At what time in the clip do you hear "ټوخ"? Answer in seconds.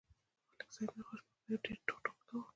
1.87-1.99, 2.03-2.17